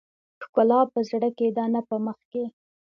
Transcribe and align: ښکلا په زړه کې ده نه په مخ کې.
ښکلا 0.43 0.79
په 0.93 0.99
زړه 1.09 1.29
کې 1.37 1.47
ده 1.57 1.65
نه 1.73 1.81
په 1.89 1.95
مخ 2.05 2.17
کې. 2.31 2.43